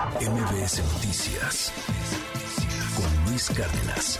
[0.00, 1.74] MBS Noticias
[2.96, 4.18] con Luis Cárdenas.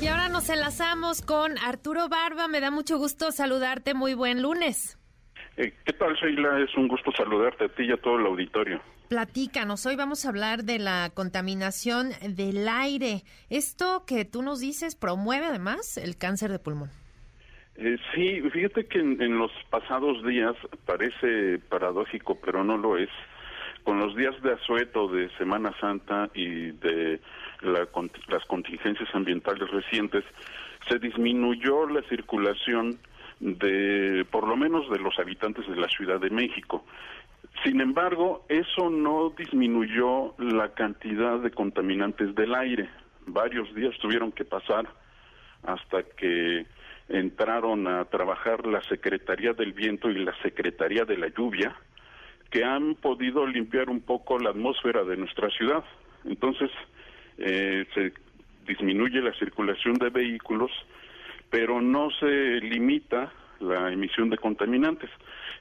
[0.00, 2.46] Y ahora nos enlazamos con Arturo Barba.
[2.46, 3.92] Me da mucho gusto saludarte.
[3.92, 5.00] Muy buen lunes.
[5.56, 6.60] Eh, ¿Qué tal, Sheila?
[6.60, 8.80] Es un gusto saludarte a ti y a todo el auditorio.
[9.08, 13.24] Platícanos, hoy vamos a hablar de la contaminación del aire.
[13.50, 16.90] Esto que tú nos dices promueve además el cáncer de pulmón.
[17.76, 20.54] Eh, sí, fíjate que en, los pasados días
[20.86, 23.10] parece paradójico, pero no lo es.
[23.84, 27.20] Con los días de asueto de Semana Santa y de
[27.60, 30.24] las contingencias ambientales recientes,
[30.88, 32.98] se disminuyó la circulación
[33.40, 36.84] de, por lo menos, de los habitantes de la Ciudad de México.
[37.62, 42.88] Sin embargo, eso no disminuyó la cantidad de contaminantes del aire.
[43.26, 44.86] Varios días tuvieron que pasar
[45.62, 46.66] hasta que
[47.08, 51.76] entraron a trabajar la Secretaría del Viento y la Secretaría de la Lluvia,
[52.54, 55.82] que han podido limpiar un poco la atmósfera de nuestra ciudad.
[56.24, 56.70] Entonces,
[57.36, 58.12] eh, se
[58.64, 60.70] disminuye la circulación de vehículos,
[61.50, 65.10] pero no se limita la emisión de contaminantes.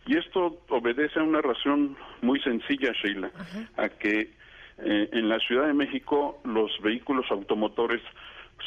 [0.05, 3.31] Y esto obedece a una razón muy sencilla, Sheila,
[3.75, 4.29] a que
[4.77, 8.03] eh, en la Ciudad de México los vehículos automotores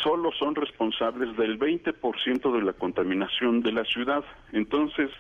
[0.03, 4.25] solo son responsables del 20% de la contaminación de la ciudad.
[4.51, 5.11] Entonces,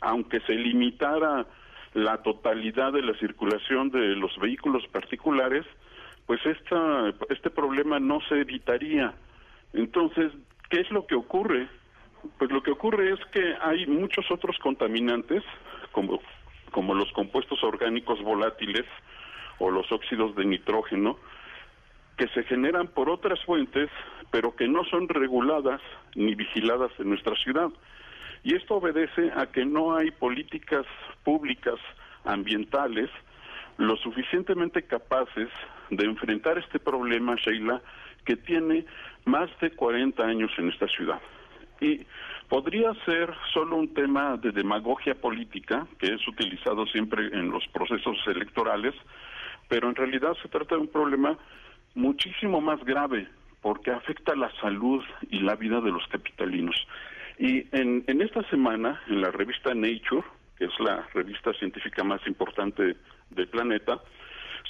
[0.00, 1.46] aunque se limitara
[1.96, 5.64] la totalidad de la circulación de los vehículos particulares,
[6.26, 9.14] pues esta, este problema no se evitaría.
[9.72, 10.30] Entonces,
[10.68, 11.68] ¿qué es lo que ocurre?
[12.36, 15.42] Pues lo que ocurre es que hay muchos otros contaminantes,
[15.92, 16.20] como,
[16.70, 18.84] como los compuestos orgánicos volátiles
[19.58, 21.16] o los óxidos de nitrógeno,
[22.18, 23.88] que se generan por otras fuentes,
[24.30, 25.80] pero que no son reguladas
[26.14, 27.70] ni vigiladas en nuestra ciudad.
[28.46, 30.86] Y esto obedece a que no hay políticas
[31.24, 31.80] públicas
[32.24, 33.10] ambientales
[33.76, 35.48] lo suficientemente capaces
[35.90, 37.82] de enfrentar este problema, Sheila,
[38.24, 38.86] que tiene
[39.24, 41.20] más de 40 años en esta ciudad.
[41.80, 42.06] Y
[42.48, 48.16] podría ser solo un tema de demagogia política, que es utilizado siempre en los procesos
[48.28, 48.94] electorales,
[49.66, 51.36] pero en realidad se trata de un problema
[51.96, 53.26] muchísimo más grave,
[53.60, 56.86] porque afecta la salud y la vida de los capitalinos.
[57.38, 60.24] Y en, en esta semana, en la revista Nature,
[60.58, 62.96] que es la revista científica más importante
[63.30, 64.00] del planeta,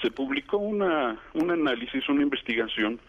[0.03, 3.01] se publicó una, un análisis, una investigación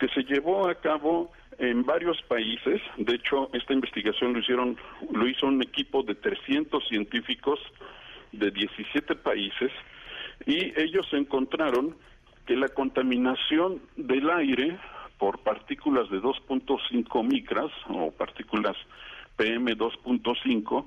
[0.00, 2.80] que se llevó a cabo en varios países.
[2.96, 4.76] De hecho, esta investigación lo hicieron,
[5.12, 7.60] lo hizo un equipo de 300 científicos
[8.32, 9.70] de 17 países
[10.46, 11.94] y ellos encontraron
[12.46, 14.78] que la contaminación del aire
[15.22, 18.76] por partículas de 2.5 micras o partículas
[19.36, 20.84] PM 2.5,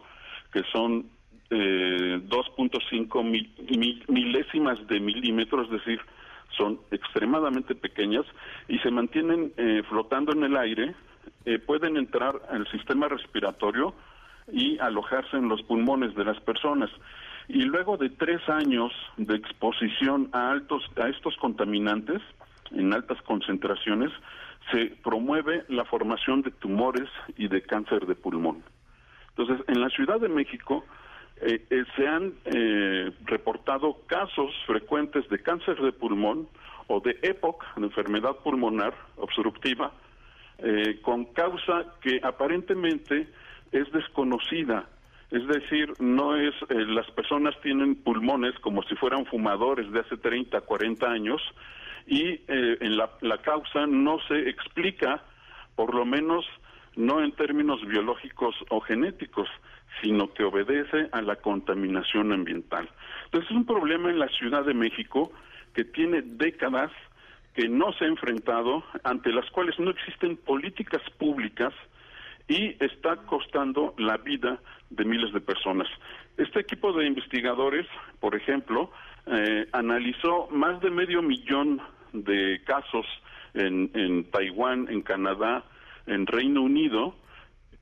[0.52, 1.06] que son
[1.50, 6.02] eh, 2.5 milésimas de milímetro, es decir,
[6.58, 8.26] son extremadamente pequeñas
[8.68, 10.96] y se mantienen eh, flotando en el aire,
[11.46, 13.94] eh, pueden entrar al sistema respiratorio
[14.52, 16.90] y alojarse en los pulmones de las personas.
[17.48, 22.22] Y luego de tres años de exposición a altos a estos contaminantes
[22.72, 24.12] en altas concentraciones,
[24.72, 28.64] se promueve la formación de tumores y de cáncer de pulmón.
[29.30, 30.86] Entonces, en la Ciudad de México
[31.42, 36.48] eh, eh, se han eh, reportado casos frecuentes de cáncer de pulmón
[36.88, 39.92] o de EPOC, de enfermedad pulmonar obstructiva,
[41.02, 43.28] con causa que aparentemente
[43.74, 44.88] es desconocida.
[45.32, 50.62] Es decir, no es las personas tienen pulmones como si fueran fumadores de hace 30,
[50.62, 51.42] 40 años
[52.08, 55.24] y en la, la causa no se explica,
[55.76, 56.46] por lo menos
[56.96, 59.50] no en términos biológicos o genéticos
[60.02, 62.90] sino que obedece a la contaminación ambiental.
[63.26, 65.32] Entonces es un problema en la Ciudad de México
[65.74, 66.92] que tiene décadas
[67.54, 71.74] que no se ha enfrentado, ante las cuales no existen políticas públicas
[72.48, 75.88] y está costando la vida de miles de personas.
[76.38, 77.88] Este equipo de investigadores,
[78.20, 78.92] por ejemplo,
[79.26, 81.82] eh, analizó más de medio millón
[82.14, 83.06] de casos
[83.54, 85.64] en, en Taiwán, en Canadá,
[86.06, 87.16] en Reino Unido,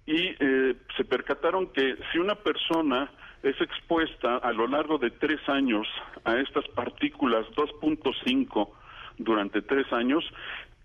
[0.05, 3.11] y eh, se percataron que si una persona
[3.41, 5.87] es expuesta a lo largo de tres años
[6.23, 8.69] a estas partículas 2.5
[9.17, 10.23] durante tres años,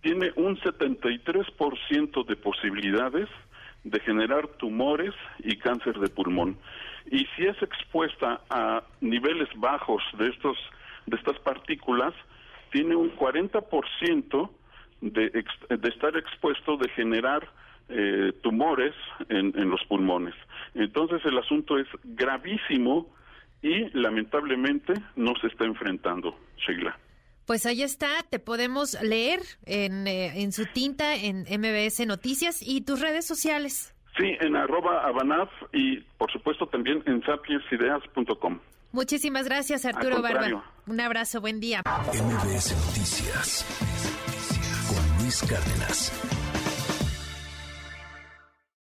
[0.02, 3.28] tiene un 73% de posibilidades
[3.90, 6.56] de generar tumores y cáncer de pulmón.
[7.10, 10.56] Y si es expuesta a niveles bajos de estos
[11.06, 12.12] de estas partículas,
[12.70, 14.50] tiene un 40%
[15.00, 17.48] de, de estar expuesto de generar
[17.90, 18.94] eh, tumores
[19.30, 20.34] en, los pulmones.
[20.74, 23.08] Entonces el asunto es gravísimo
[23.62, 26.98] y lamentablemente no se está enfrentando, Sheila.
[27.48, 32.82] Pues ahí está, te podemos leer en, eh, en su tinta en MBS Noticias y
[32.82, 33.94] tus redes sociales.
[34.18, 38.58] Sí, en arroba abanaf y por supuesto también en sapiensideas.com.
[38.92, 40.62] Muchísimas gracias, Arturo Barba.
[40.86, 41.80] Un abrazo, buen día.
[41.86, 43.64] MBS Noticias
[44.86, 46.37] con Luis Cárdenas.